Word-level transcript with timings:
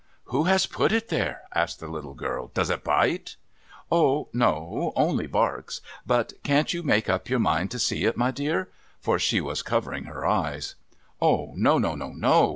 'Who 0.33 0.45
has 0.45 0.65
put 0.65 0.91
it 0.91 1.09
there?' 1.09 1.43
asked 1.53 1.79
the 1.79 1.87
little 1.87 2.15
girl.' 2.15 2.47
Does 2.55 2.71
it 2.71 2.83
bite?'' 2.83 3.35
No,— 3.91 4.93
only 4.95 5.27
barks. 5.27 5.79
But 6.07 6.33
can't 6.41 6.73
you 6.73 6.81
make 6.81 7.07
up 7.07 7.29
your 7.29 7.37
mind 7.37 7.69
to 7.69 7.77
see 7.77 8.05
it, 8.05 8.17
my 8.17 8.31
dear?' 8.31 8.69
For 9.03 9.19
she 9.19 9.41
was 9.41 9.61
covering 9.61 10.05
her 10.05 10.25
eyes.' 10.25 10.73
O 11.21 11.51
no, 11.55 11.77
no, 11.77 11.93
no 11.93 12.15